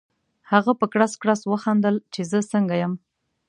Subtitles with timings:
[0.51, 2.93] هغه په کړس کړس وخندل چې زه څنګه یم؟